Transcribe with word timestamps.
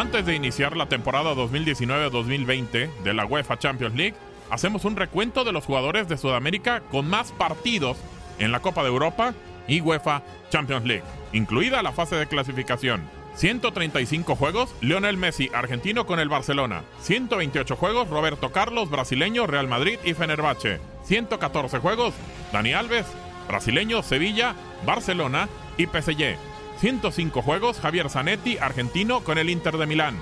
Antes 0.00 0.24
de 0.24 0.34
iniciar 0.34 0.78
la 0.78 0.88
temporada 0.88 1.34
2019-2020 1.34 2.90
de 3.04 3.12
la 3.12 3.26
UEFA 3.26 3.58
Champions 3.58 3.94
League, 3.94 4.14
hacemos 4.48 4.86
un 4.86 4.96
recuento 4.96 5.44
de 5.44 5.52
los 5.52 5.66
jugadores 5.66 6.08
de 6.08 6.16
Sudamérica 6.16 6.80
con 6.90 7.06
más 7.06 7.32
partidos 7.32 7.98
en 8.38 8.50
la 8.50 8.60
Copa 8.60 8.80
de 8.80 8.88
Europa 8.88 9.34
y 9.68 9.82
UEFA 9.82 10.22
Champions 10.48 10.86
League, 10.86 11.04
incluida 11.34 11.82
la 11.82 11.92
fase 11.92 12.16
de 12.16 12.26
clasificación. 12.26 13.02
135 13.34 14.36
juegos, 14.36 14.74
Lionel 14.80 15.18
Messi, 15.18 15.50
argentino 15.52 16.06
con 16.06 16.18
el 16.18 16.30
Barcelona. 16.30 16.82
128 17.02 17.76
juegos, 17.76 18.08
Roberto 18.08 18.52
Carlos, 18.52 18.88
brasileño, 18.88 19.46
Real 19.46 19.68
Madrid 19.68 19.98
y 20.02 20.14
Fenerbahce. 20.14 20.80
114 21.04 21.78
juegos, 21.78 22.14
Dani 22.54 22.72
Alves, 22.72 23.04
brasileño, 23.48 24.02
Sevilla, 24.02 24.54
Barcelona 24.86 25.50
y 25.76 25.84
PSG. 25.84 26.49
105 26.80 27.42
juegos, 27.42 27.78
Javier 27.78 28.08
Zanetti, 28.08 28.56
argentino 28.56 29.20
con 29.20 29.36
el 29.36 29.50
Inter 29.50 29.76
de 29.76 29.86
Milán. 29.86 30.18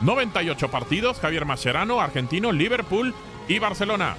98 0.00 0.70
partidos, 0.70 1.20
Javier 1.20 1.44
Mascherano, 1.44 2.00
argentino, 2.00 2.52
Liverpool 2.52 3.14
y 3.48 3.58
Barcelona. 3.58 4.16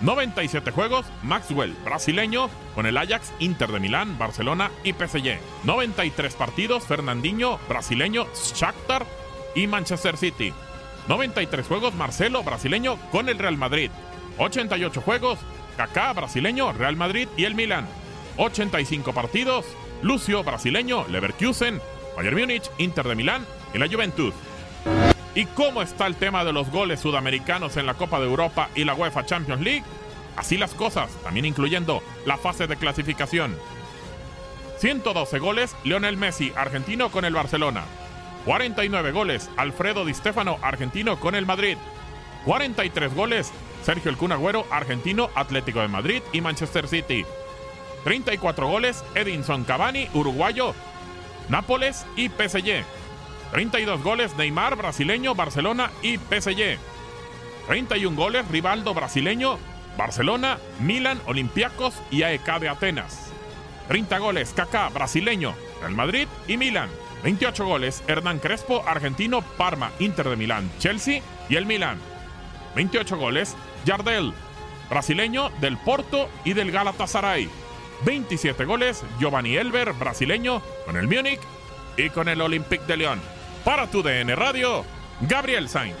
97 0.00 0.70
juegos, 0.70 1.06
Maxwell, 1.22 1.74
brasileño, 1.84 2.48
con 2.74 2.86
el 2.86 2.96
Ajax, 2.96 3.32
Inter 3.40 3.70
de 3.72 3.80
Milán, 3.80 4.16
Barcelona 4.16 4.70
y 4.84 4.94
PSG. 4.94 5.38
93 5.64 6.34
partidos, 6.34 6.84
Fernandinho, 6.84 7.58
brasileño, 7.68 8.26
Shakhtar 8.54 9.04
y 9.54 9.66
Manchester 9.66 10.16
City. 10.16 10.54
93 11.08 11.66
juegos, 11.66 11.94
Marcelo, 11.94 12.42
brasileño, 12.42 12.96
con 13.10 13.28
el 13.28 13.38
Real 13.38 13.58
Madrid. 13.58 13.90
88 14.38 15.00
juegos, 15.02 15.38
Kaká, 15.76 16.12
brasileño, 16.14 16.72
Real 16.72 16.96
Madrid 16.96 17.28
y 17.36 17.44
el 17.44 17.54
Milan. 17.54 17.86
85 18.36 19.12
partidos, 19.12 19.66
Lucio, 20.02 20.44
brasileño, 20.44 21.06
Leverkusen, 21.08 21.80
Bayern 22.16 22.38
Múnich, 22.38 22.70
Inter 22.78 23.06
de 23.06 23.14
Milán 23.14 23.46
y 23.74 23.78
la 23.78 23.88
Juventud. 23.88 24.32
¿Y 25.34 25.46
cómo 25.46 25.82
está 25.82 26.06
el 26.06 26.16
tema 26.16 26.44
de 26.44 26.52
los 26.52 26.70
goles 26.70 27.00
sudamericanos 27.00 27.76
en 27.76 27.86
la 27.86 27.94
Copa 27.94 28.18
de 28.18 28.26
Europa 28.26 28.70
y 28.74 28.84
la 28.84 28.94
UEFA 28.94 29.26
Champions 29.26 29.62
League? 29.62 29.84
Así 30.36 30.56
las 30.56 30.74
cosas, 30.74 31.10
también 31.22 31.46
incluyendo 31.46 32.02
la 32.24 32.36
fase 32.36 32.66
de 32.66 32.76
clasificación. 32.76 33.56
112 34.78 35.38
goles, 35.38 35.76
Lionel 35.84 36.16
Messi, 36.16 36.52
argentino 36.56 37.10
con 37.10 37.24
el 37.24 37.34
Barcelona. 37.34 37.84
49 38.44 39.10
goles, 39.12 39.50
Alfredo 39.56 40.04
Di 40.04 40.14
Stefano, 40.14 40.58
argentino 40.62 41.18
con 41.18 41.34
el 41.34 41.44
Madrid. 41.44 41.76
43 42.44 43.14
goles, 43.14 43.52
Sergio 43.82 44.10
El 44.10 44.16
Kun 44.16 44.32
Agüero, 44.32 44.64
argentino, 44.70 45.30
Atlético 45.34 45.80
de 45.80 45.88
Madrid 45.88 46.22
y 46.32 46.40
Manchester 46.40 46.86
City. 46.86 47.24
34 48.04 48.66
goles, 48.66 49.04
Edinson 49.14 49.64
Cavani, 49.64 50.08
uruguayo, 50.14 50.74
Nápoles 51.48 52.06
y 52.16 52.28
PSG. 52.28 52.84
32 53.52 54.02
goles 54.02 54.36
Neymar, 54.36 54.76
brasileño, 54.76 55.34
Barcelona 55.34 55.90
y 56.02 56.18
PSG. 56.18 56.78
31 57.66 58.16
goles 58.16 58.46
Rivaldo, 58.48 58.94
brasileño, 58.94 59.58
Barcelona, 59.96 60.58
Milan, 60.80 61.20
Olympiacos 61.26 61.94
y 62.10 62.22
AEK 62.22 62.60
de 62.60 62.68
Atenas. 62.68 63.32
30 63.88 64.18
goles 64.18 64.52
Kaká, 64.54 64.90
brasileño, 64.90 65.54
Real 65.80 65.94
Madrid 65.94 66.28
y 66.46 66.56
Milan. 66.58 66.90
28 67.24 67.64
goles 67.64 68.02
Hernán 68.06 68.38
Crespo, 68.38 68.84
argentino, 68.86 69.42
Parma, 69.42 69.90
Inter 69.98 70.28
de 70.28 70.36
Milán, 70.36 70.70
Chelsea 70.78 71.22
y 71.48 71.56
el 71.56 71.66
Milan. 71.66 71.98
28 72.76 73.16
goles 73.16 73.56
Jardel, 73.86 74.34
brasileño, 74.90 75.50
del 75.60 75.78
Porto 75.78 76.28
y 76.44 76.52
del 76.52 76.70
Galatasaray. 76.70 77.48
27 78.04 78.64
goles 78.64 79.04
Giovanni 79.18 79.56
Elber, 79.56 79.92
brasileño, 79.92 80.62
con 80.86 80.96
el 80.96 81.08
Múnich 81.08 81.40
y 81.96 82.10
con 82.10 82.28
el 82.28 82.40
Olympique 82.40 82.84
de 82.86 82.96
León. 82.96 83.20
Para 83.64 83.86
tu 83.88 84.02
DN 84.02 84.34
Radio, 84.36 84.84
Gabriel 85.20 85.68
Sainz. 85.68 85.96